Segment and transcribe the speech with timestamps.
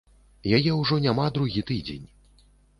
[0.59, 2.05] Яе ўжо няма другі тыдзень.